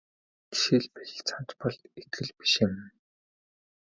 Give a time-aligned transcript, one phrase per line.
[0.57, 2.73] Жишээлбэл цамц бол итгэл биш юм.